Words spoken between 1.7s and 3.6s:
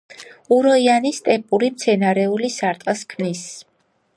მცენარეულ სარტყელს ქმნის.